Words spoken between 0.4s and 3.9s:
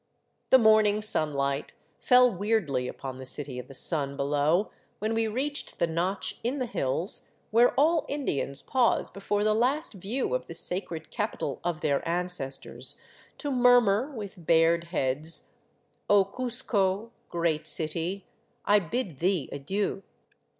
The morning sunlight fell weirdly upon the City of the